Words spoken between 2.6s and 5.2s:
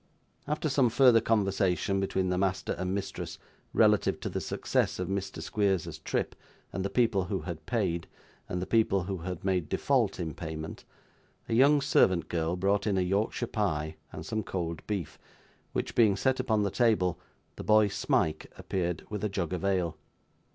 and mistress relative to the success of